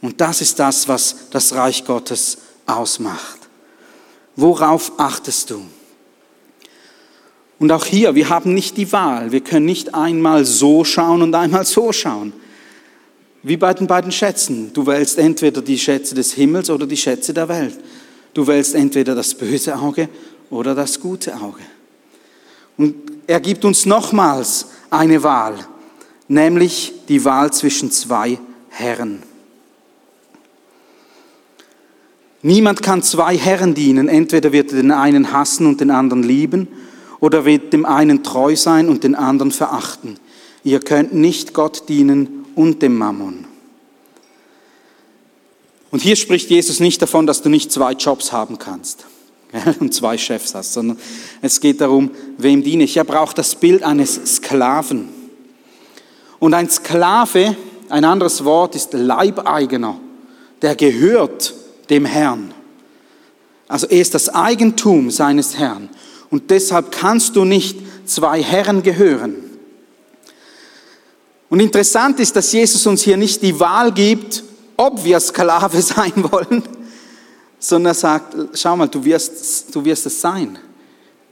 [0.00, 3.40] Und das ist das, was das Reich Gottes ausmacht.
[4.36, 5.62] Worauf achtest du?
[7.58, 9.32] Und auch hier, wir haben nicht die Wahl.
[9.32, 12.32] Wir können nicht einmal so schauen und einmal so schauen.
[13.42, 14.72] Wie bei den beiden Schätzen.
[14.72, 17.78] Du wählst entweder die Schätze des Himmels oder die Schätze der Welt.
[18.32, 20.08] Du wählst entweder das böse Auge
[20.50, 21.62] oder das gute Auge.
[22.76, 22.94] Und
[23.26, 25.54] er gibt uns nochmals eine Wahl,
[26.26, 29.22] nämlich die Wahl zwischen zwei Herren.
[32.44, 34.06] Niemand kann zwei Herren dienen.
[34.06, 36.68] Entweder wird er den einen hassen und den anderen lieben,
[37.18, 40.18] oder wird dem einen treu sein und den anderen verachten.
[40.62, 43.46] Ihr könnt nicht Gott dienen und dem Mammon.
[45.90, 49.06] Und hier spricht Jesus nicht davon, dass du nicht zwei Jobs haben kannst
[49.80, 50.98] und zwei Chefs hast, sondern
[51.40, 52.98] es geht darum, wem diene ich.
[52.98, 55.08] Er braucht das Bild eines Sklaven.
[56.40, 57.56] Und ein Sklave,
[57.88, 59.98] ein anderes Wort ist Leibeigener,
[60.60, 61.54] der gehört
[61.90, 62.52] dem Herrn.
[63.68, 65.88] Also er ist das Eigentum seines Herrn.
[66.30, 69.36] Und deshalb kannst du nicht zwei Herren gehören.
[71.48, 74.42] Und interessant ist, dass Jesus uns hier nicht die Wahl gibt,
[74.76, 76.62] ob wir Sklave sein wollen,
[77.58, 80.58] sondern er sagt, schau mal, du wirst, du wirst es sein.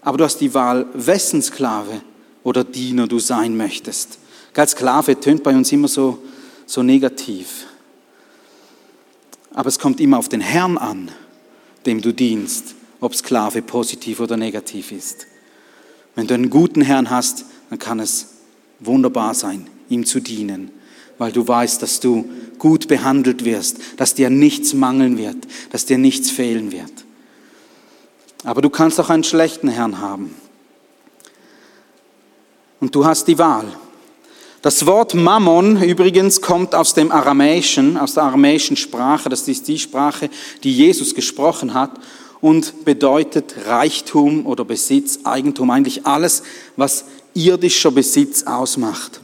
[0.01, 2.01] Aber du hast die Wahl, wessen Sklave
[2.43, 4.19] oder Diener du sein möchtest.
[4.55, 6.19] Als Sklave tönt bei uns immer so,
[6.67, 7.67] so negativ.
[9.55, 11.11] Aber es kommt immer auf den Herrn an,
[11.87, 15.27] dem du dienst, ob Sklave positiv oder negativ ist.
[16.15, 18.29] Wenn du einen guten Herrn hast, dann kann es
[18.81, 20.71] wunderbar sein, ihm zu dienen,
[21.19, 25.37] weil du weißt, dass du gut behandelt wirst, dass dir nichts mangeln wird,
[25.71, 26.93] dass dir nichts fehlen wird.
[28.45, 30.35] Aber du kannst auch einen schlechten Herrn haben.
[32.81, 33.67] Und du hast die Wahl.
[34.63, 39.29] Das Wort Mammon übrigens kommt aus dem Aramäischen, aus der aramäischen Sprache.
[39.29, 40.31] Das ist die Sprache,
[40.63, 41.91] die Jesus gesprochen hat
[42.41, 46.45] und bedeutet Reichtum oder Besitz, Eigentum, eigentlich alles,
[46.77, 49.21] was irdischer Besitz ausmacht.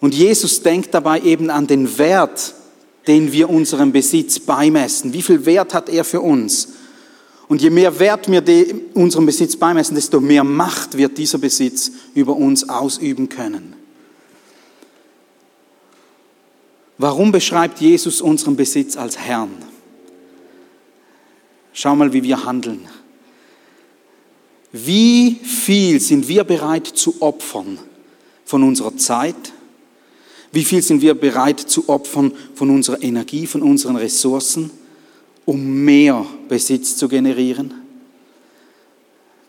[0.00, 2.54] Und Jesus denkt dabei eben an den Wert,
[3.06, 5.12] den wir unserem Besitz beimessen.
[5.12, 6.68] Wie viel Wert hat er für uns?
[7.46, 8.42] Und je mehr Wert wir
[8.94, 13.83] unserem Besitz beimessen, desto mehr Macht wird dieser Besitz über uns ausüben können.
[16.98, 19.50] Warum beschreibt Jesus unseren Besitz als Herrn?
[21.72, 22.88] Schau mal, wie wir handeln.
[24.70, 27.78] Wie viel sind wir bereit zu opfern
[28.44, 29.52] von unserer Zeit?
[30.52, 34.70] Wie viel sind wir bereit zu opfern von unserer Energie, von unseren Ressourcen,
[35.44, 37.74] um mehr Besitz zu generieren?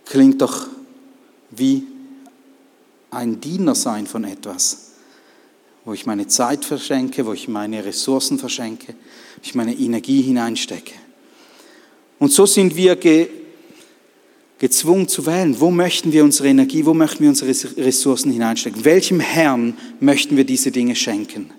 [0.06, 0.68] Klingt doch
[1.52, 1.84] wie
[3.12, 4.85] ein Diener sein von etwas
[5.86, 10.96] wo ich meine Zeit verschenke, wo ich meine Ressourcen verschenke, wo ich meine Energie hineinstecke.
[12.18, 13.30] Und so sind wir ge
[14.58, 19.20] gezwungen zu wählen, wo möchten wir unsere Energie, wo möchten wir unsere Ressourcen hineinstecken, welchem
[19.20, 21.52] Herrn möchten wir diese Dinge schenken.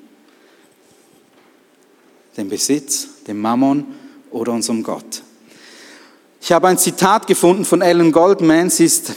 [2.39, 3.85] Dem Besitz, dem Mammon
[4.31, 5.23] oder unserem Gott.
[6.41, 9.13] Ich habe ein Zitat gefunden von Ellen Goldman, sie ist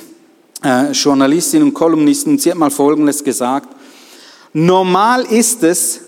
[0.62, 3.79] äh, Journalistin und Kolumnistin, und sie hat mal Folgendes gesagt,
[4.54, 6.02] Normal ist es,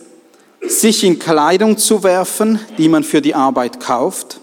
[0.68, 4.40] sich in Kleidung zu werfen, die man für die Arbeit kauft,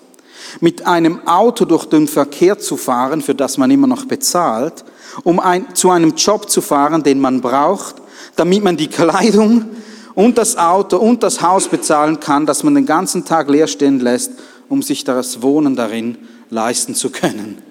[0.61, 4.85] mit einem Auto durch den Verkehr zu fahren, für das man immer noch bezahlt,
[5.25, 7.97] um ein, zu einem Job zu fahren, den man braucht,
[8.37, 9.67] damit man die Kleidung
[10.15, 14.01] und das Auto und das Haus bezahlen kann, das man den ganzen Tag leer stehen
[14.01, 14.33] lässt,
[14.69, 16.19] um sich das Wohnen darin
[16.51, 17.63] leisten zu können.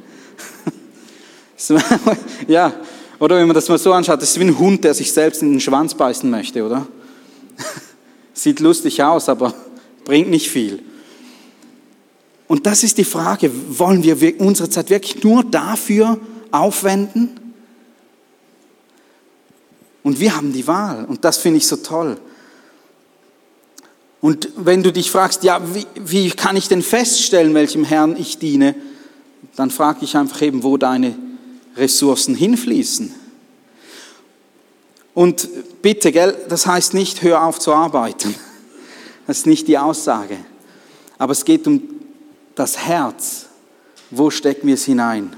[2.47, 2.73] ja,
[3.19, 5.41] oder wenn man das mal so anschaut, das ist wie ein Hund, der sich selbst
[5.41, 6.87] in den Schwanz beißen möchte, oder?
[8.33, 9.53] Sieht lustig aus, aber
[10.05, 10.83] bringt nicht viel.
[12.47, 16.17] Und das ist die Frage, wollen wir unsere Zeit wirklich nur dafür
[16.51, 17.39] aufwenden?
[20.03, 22.17] Und wir haben die Wahl und das finde ich so toll.
[24.21, 28.37] Und wenn du dich fragst, ja, wie, wie kann ich denn feststellen, welchem Herrn ich
[28.37, 28.75] diene,
[29.55, 31.15] dann frage ich einfach eben, wo deine
[31.77, 33.13] Ressourcen hinfließen.
[35.13, 35.49] Und
[35.81, 38.35] bitte, gell, das heißt nicht, hör auf zu arbeiten.
[39.25, 40.37] Das ist nicht die Aussage.
[41.17, 41.81] Aber es geht um
[42.55, 43.47] das Herz.
[44.11, 45.35] Wo stecken wir es hinein?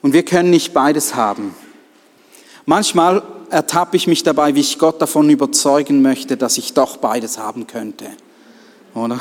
[0.00, 1.54] Und wir können nicht beides haben.
[2.66, 7.38] Manchmal ertappe ich mich dabei, wie ich Gott davon überzeugen möchte, dass ich doch beides
[7.38, 8.06] haben könnte.
[8.94, 9.20] Oder?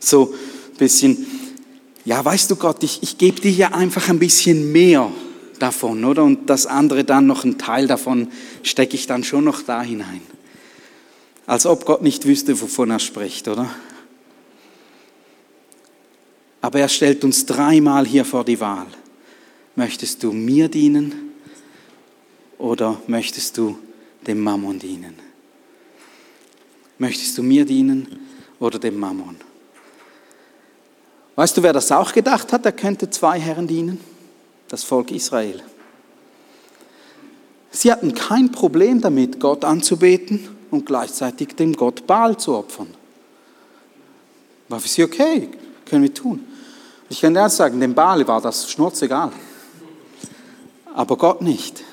[0.00, 0.34] So
[0.72, 1.26] ein bisschen,
[2.08, 5.12] ja, weißt du Gott, ich, ich gebe dir ja einfach ein bisschen mehr
[5.58, 6.24] davon, oder?
[6.24, 10.22] Und das andere dann noch ein Teil davon stecke ich dann schon noch da hinein.
[11.44, 13.68] Als ob Gott nicht wüsste, wovon er spricht, oder?
[16.62, 18.86] Aber er stellt uns dreimal hier vor die Wahl.
[19.76, 21.34] Möchtest du mir dienen
[22.56, 23.78] oder möchtest du
[24.26, 25.16] dem Mammon dienen?
[26.96, 28.08] Möchtest du mir dienen
[28.58, 29.47] oder dem Mammon?
[31.38, 34.00] Weißt du, wer das auch gedacht hat, er könnte zwei Herren dienen?
[34.66, 35.62] Das Volk Israel.
[37.70, 42.88] Sie hatten kein Problem damit, Gott anzubeten und gleichzeitig dem Gott Baal zu opfern.
[44.68, 45.48] War für sie okay,
[45.84, 46.44] können wir tun.
[47.08, 49.30] Ich kann dir sagen, dem Baal war das schnurzegal.
[50.92, 51.84] Aber Gott nicht.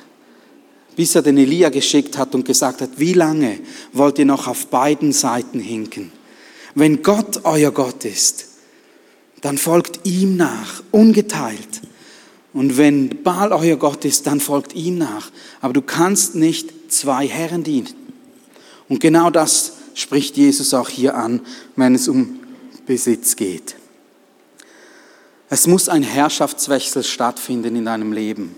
[0.96, 3.60] Bis er den Elia geschickt hat und gesagt hat, wie lange
[3.94, 6.12] wollt ihr noch auf beiden Seiten hinken?
[6.74, 8.55] Wenn Gott euer Gott ist,
[9.46, 11.82] dann folgt ihm nach, ungeteilt.
[12.52, 15.30] Und wenn Baal euer Gott ist, dann folgt ihm nach.
[15.62, 17.94] Aber du kannst nicht zwei Herren dienen.
[18.90, 21.42] Und genau das spricht Jesus auch hier an,
[21.76, 22.40] wenn es um
[22.88, 23.76] Besitz geht.
[25.48, 28.56] Es muss ein Herrschaftswechsel stattfinden in deinem Leben.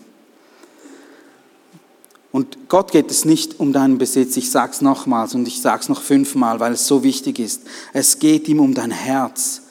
[2.32, 4.38] Und Gott geht es nicht um deinen Besitz.
[4.38, 7.64] Ich sage es nochmals und ich sage es noch fünfmal, weil es so wichtig ist.
[7.92, 9.64] Es geht ihm um dein Herz,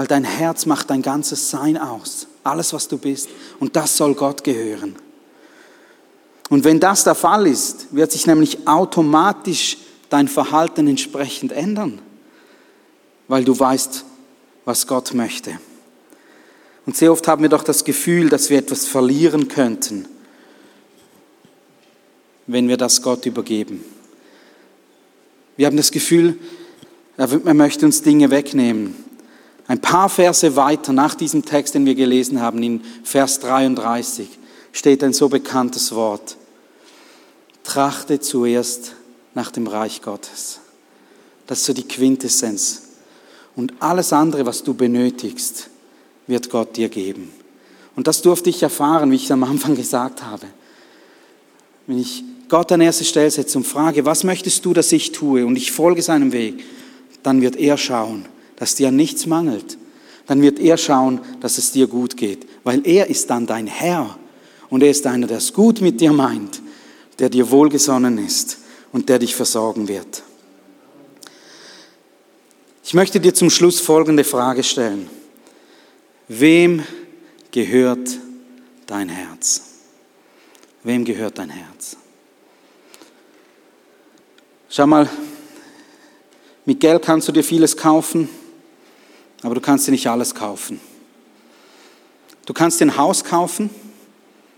[0.00, 3.28] weil dein Herz macht dein ganzes Sein aus, alles, was du bist.
[3.58, 4.96] Und das soll Gott gehören.
[6.48, 9.76] Und wenn das der Fall ist, wird sich nämlich automatisch
[10.08, 12.00] dein Verhalten entsprechend ändern,
[13.28, 14.06] weil du weißt,
[14.64, 15.60] was Gott möchte.
[16.86, 20.08] Und sehr oft haben wir doch das Gefühl, dass wir etwas verlieren könnten
[22.46, 23.84] wenn wir das Gott übergeben.
[25.58, 26.38] Wir haben das Gefühl,
[27.18, 29.09] er möchte uns Dinge wegnehmen.
[29.70, 34.28] Ein paar Verse weiter nach diesem Text, den wir gelesen haben, in Vers 33,
[34.72, 36.36] steht ein so bekanntes Wort.
[37.62, 38.96] Trachte zuerst
[39.32, 40.58] nach dem Reich Gottes.
[41.46, 42.82] Das ist so die Quintessenz.
[43.54, 45.70] Und alles andere, was du benötigst,
[46.26, 47.30] wird Gott dir geben.
[47.94, 50.48] Und das durfte ich erfahren, wie ich am Anfang gesagt habe.
[51.86, 55.46] Wenn ich Gott an erste Stelle setze und frage, was möchtest du, dass ich tue?
[55.46, 56.64] Und ich folge seinem Weg,
[57.22, 58.24] dann wird er schauen,
[58.60, 59.78] dass dir nichts mangelt.
[60.26, 64.16] Dann wird er schauen, dass es dir gut geht, weil er ist dann dein Herr
[64.68, 66.60] und er ist einer, der es gut mit dir meint,
[67.18, 68.58] der dir wohlgesonnen ist
[68.92, 70.22] und der dich versorgen wird.
[72.84, 75.08] Ich möchte dir zum Schluss folgende Frage stellen.
[76.28, 76.82] Wem
[77.50, 78.18] gehört
[78.86, 79.62] dein Herz?
[80.84, 81.96] Wem gehört dein Herz?
[84.68, 85.08] Schau mal,
[86.66, 88.28] mit Geld kannst du dir vieles kaufen,
[89.42, 90.80] aber du kannst dir nicht alles kaufen.
[92.46, 93.70] Du kannst dir ein Haus kaufen,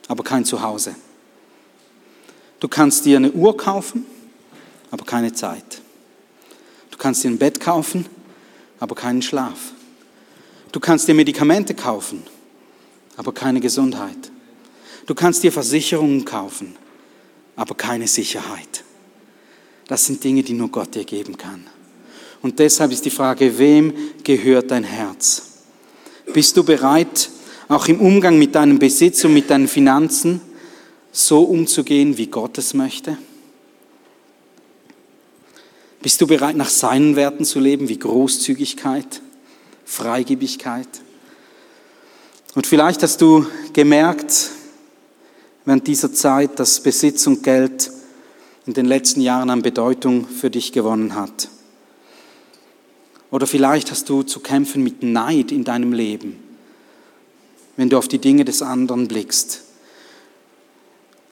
[0.09, 0.95] aber kein Zuhause.
[2.61, 4.07] Du kannst dir eine Uhr kaufen,
[4.91, 5.83] aber keine Zeit.
[6.91, 8.07] Du kannst dir ein Bett kaufen,
[8.79, 9.73] aber keinen Schlaf.
[10.71, 12.23] Du kannst dir Medikamente kaufen,
[13.17, 14.31] aber keine Gesundheit.
[15.07, 16.77] Du kannst dir Versicherungen kaufen,
[17.57, 18.85] aber keine Sicherheit.
[19.89, 21.67] Das sind Dinge, die nur Gott dir geben kann.
[22.43, 25.43] Und deshalb ist die Frage, wem gehört dein Herz?
[26.33, 27.31] Bist du bereit,
[27.69, 30.41] auch im Umgang mit deinem Besitz und mit deinen Finanzen
[31.13, 33.17] so umzugehen, wie Gott es möchte?
[36.03, 39.23] Bist du bereit, nach seinen Werten zu leben, wie Großzügigkeit,
[39.85, 40.89] Freigebigkeit?
[42.57, 44.51] Und vielleicht hast du gemerkt
[45.65, 47.91] während dieser Zeit, dass Besitz und Geld
[48.67, 51.49] in den letzten Jahren an Bedeutung für dich gewonnen hat.
[53.33, 56.37] Oder vielleicht hast du zu kämpfen mit Neid in deinem Leben,
[57.77, 59.63] wenn du auf die Dinge des anderen blickst.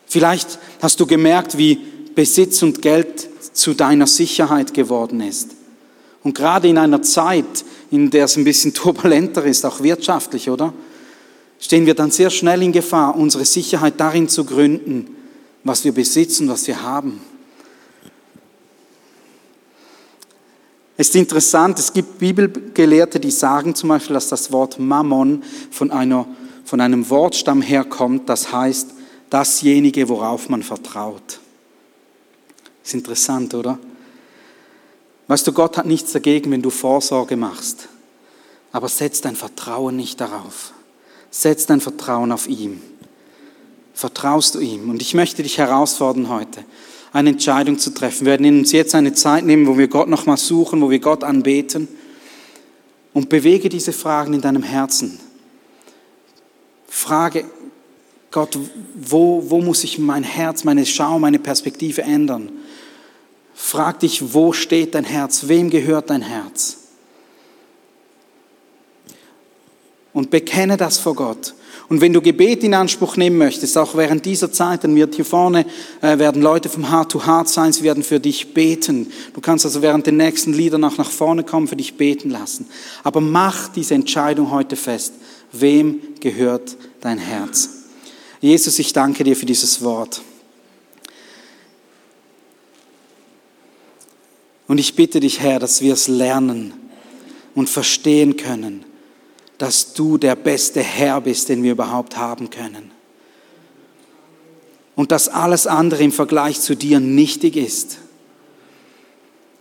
[0.06, 1.78] Vielleicht hast du gemerkt, wie
[2.14, 5.50] Besitz und Geld zu deiner Sicherheit geworden ist.
[6.24, 10.72] Und gerade in einer Zeit, in der es ein bisschen turbulenter ist, auch wirtschaftlich, oder?
[11.60, 15.14] Stehen wir dann sehr schnell in Gefahr, unsere Sicherheit darin zu gründen,
[15.64, 17.20] was wir besitzen, was wir haben.
[21.00, 25.90] Es ist interessant, es gibt Bibelgelehrte, die sagen zum Beispiel, dass das Wort Mammon von
[25.90, 26.26] einer,
[26.66, 28.90] von einem Wortstamm herkommt, das heißt
[29.30, 31.40] dasjenige, worauf man vertraut.
[32.84, 33.78] Ist interessant, oder?
[35.26, 37.88] Weißt du, Gott hat nichts dagegen, wenn du Vorsorge machst.
[38.70, 40.74] Aber setz dein Vertrauen nicht darauf.
[41.30, 42.82] Setz dein Vertrauen auf ihm.
[43.94, 44.90] Vertraust du ihm?
[44.90, 46.62] Und ich möchte dich herausfordern heute,
[47.12, 48.26] eine Entscheidung zu treffen.
[48.26, 51.24] Wir werden uns jetzt eine Zeit nehmen, wo wir Gott nochmal suchen, wo wir Gott
[51.24, 51.88] anbeten.
[53.12, 55.18] Und bewege diese Fragen in deinem Herzen.
[56.88, 57.44] Frage
[58.30, 58.56] Gott,
[58.94, 62.50] wo, wo muss ich mein Herz, meine Schau, meine Perspektive ändern?
[63.54, 65.48] Frag dich, wo steht dein Herz?
[65.48, 66.78] Wem gehört dein Herz?
[70.12, 71.54] Und bekenne das vor Gott.
[71.90, 75.24] Und wenn du Gebet in Anspruch nehmen möchtest, auch während dieser Zeit, dann wird hier
[75.24, 75.66] vorne,
[76.00, 79.10] äh, werden Leute vom Heart to Heart sein, sie werden für dich beten.
[79.34, 82.68] Du kannst also während den nächsten Liedern auch nach vorne kommen, für dich beten lassen.
[83.02, 85.14] Aber mach diese Entscheidung heute fest.
[85.50, 87.70] Wem gehört dein Herz?
[88.40, 90.22] Jesus, ich danke dir für dieses Wort.
[94.68, 96.72] Und ich bitte dich, Herr, dass wir es lernen
[97.56, 98.84] und verstehen können,
[99.60, 102.92] dass du der beste Herr bist, den wir überhaupt haben können.
[104.94, 107.98] Und dass alles andere im Vergleich zu dir nichtig ist.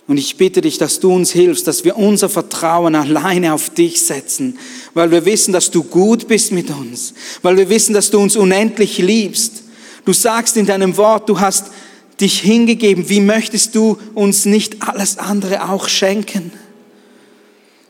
[0.07, 4.01] Und ich bitte dich, dass du uns hilfst, dass wir unser Vertrauen alleine auf dich
[4.01, 4.57] setzen,
[4.93, 8.37] weil wir wissen, dass du gut bist mit uns, weil wir wissen, dass du uns
[8.37, 9.63] unendlich liebst.
[10.05, 11.71] Du sagst in deinem Wort, du hast
[12.21, 16.53] dich hingegeben, wie möchtest du uns nicht alles andere auch schenken?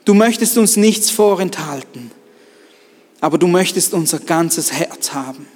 [0.05, 2.11] Du möchtest uns nichts vorenthalten,
[3.21, 5.47] aber du möchtest unser ganzes Herz haben.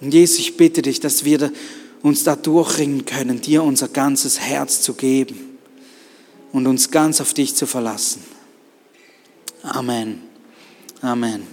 [0.00, 1.52] Und Jesus, ich bitte dich, dass wir
[2.02, 5.58] uns da durchringen können, dir unser ganzes Herz zu geben
[6.52, 8.22] und uns ganz auf dich zu verlassen.
[9.62, 10.22] Amen.
[11.00, 11.46] Amen.